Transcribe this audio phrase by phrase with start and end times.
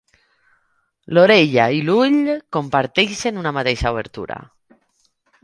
[1.17, 4.41] L'orella i l'ull comparteixen una mateixa obertura.